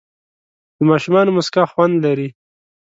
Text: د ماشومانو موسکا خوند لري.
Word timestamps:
د 0.77 0.79
ماشومانو 0.89 1.33
موسکا 1.37 1.63
خوند 1.71 1.93
لري. 2.05 2.29